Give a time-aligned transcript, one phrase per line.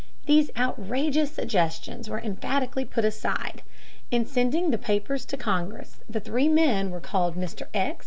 [0.25, 3.61] These outrageous suggestions were emphatically put aside.
[4.09, 7.67] In sending the papers to Congress, the three men were called Mr.
[7.71, 7.99] X.